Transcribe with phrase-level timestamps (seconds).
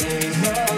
[0.00, 0.71] Amen.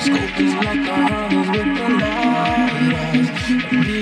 [0.00, 4.01] Scoop these black diamonds with the light.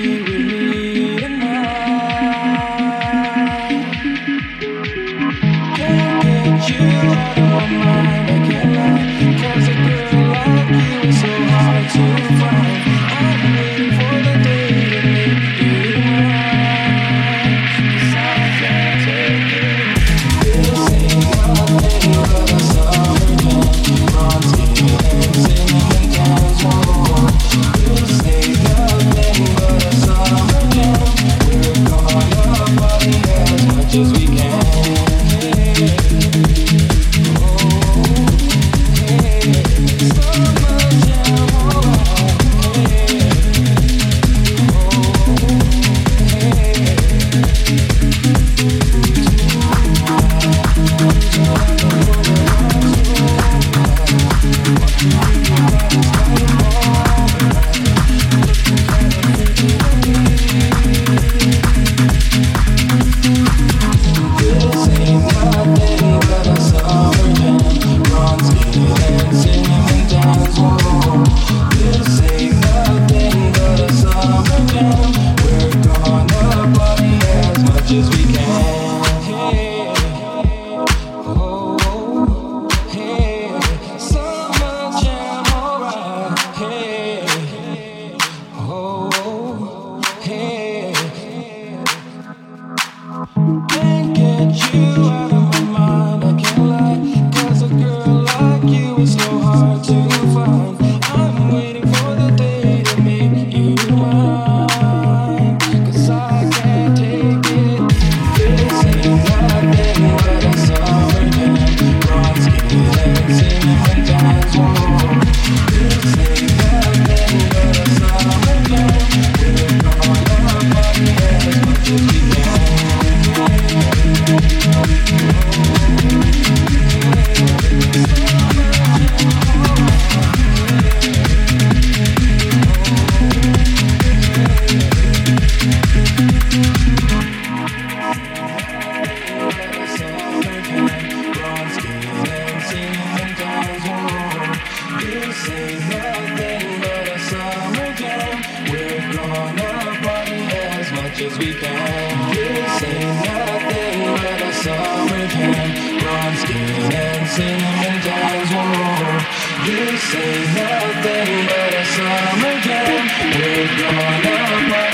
[151.20, 152.32] We can.
[152.32, 156.00] This ain't nothing but a summer jam.
[156.00, 158.48] Blonde skin and cinnamon jams.
[158.48, 159.20] Whoa.
[159.66, 163.04] This ain't nothing but a summer jam.
[163.36, 164.89] We're gonna party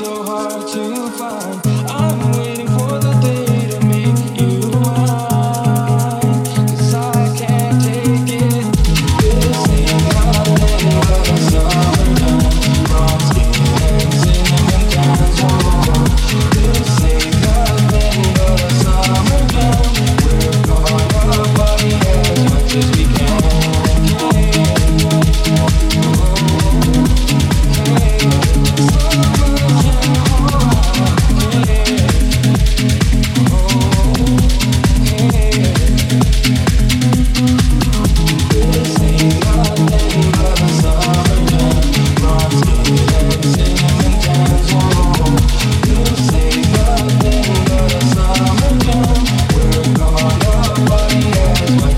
[0.00, 1.29] so hard to find.